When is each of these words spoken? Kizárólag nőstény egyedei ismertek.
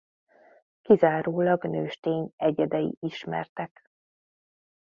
Kizárólag 0.81 1.63
nőstény 1.63 2.33
egyedei 2.35 2.97
ismertek. 2.99 3.89